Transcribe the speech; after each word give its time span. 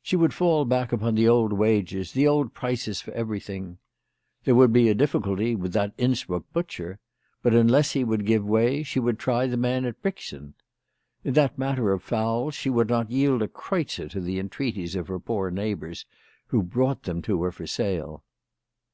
She 0.00 0.16
would 0.16 0.32
fall 0.32 0.64
back 0.64 0.92
upon 0.94 1.14
the 1.14 1.28
old 1.28 1.52
wages, 1.52 2.12
the 2.12 2.26
old 2.26 2.54
prices 2.54 3.02
for 3.02 3.10
everything. 3.12 3.76
There 4.44 4.54
would 4.54 4.72
be 4.72 4.88
a 4.88 4.94
difficulty 4.94 5.54
with 5.54 5.74
that 5.74 5.92
Innsbruck 5.98 6.50
butcher; 6.54 7.00
but 7.42 7.52
unless 7.52 7.90
he 7.90 8.02
would 8.02 8.24
give 8.24 8.46
way 8.46 8.82
she 8.82 8.98
would 8.98 9.18
try 9.18 9.46
the 9.46 9.58
man 9.58 9.84
at 9.84 10.00
Brixen. 10.00 10.54
In 11.22 11.34
that 11.34 11.58
matter 11.58 11.92
of 11.92 12.02
fowls 12.02 12.54
she 12.54 12.70
would 12.70 12.88
not 12.88 13.10
yield 13.10 13.42
a 13.42 13.46
kreutzer 13.46 14.08
to 14.08 14.22
the 14.22 14.38
entreaties 14.38 14.96
of 14.96 15.08
her 15.08 15.20
poor 15.20 15.50
neighbours 15.50 16.06
who 16.46 16.62
brought 16.62 17.02
them 17.02 17.20
to 17.20 17.42
her 17.42 17.52
for 17.52 17.66
sale. 17.66 18.24